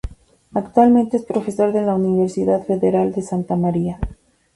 Actualmente 0.55 1.15
es 1.17 1.23
profesor 1.25 1.73
de 1.73 1.83
la 1.83 1.93
Universidad 1.93 2.63
Federal 2.63 3.11
de 3.13 3.21
Santa 3.21 3.55
Maria. 3.55 3.99